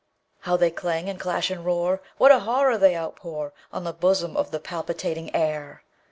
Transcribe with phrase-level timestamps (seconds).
[0.39, 2.01] How they clang, and clash, and roar!
[2.17, 3.51] What a horror they outpourOn
[3.83, 5.83] the bosom of the palpitating air!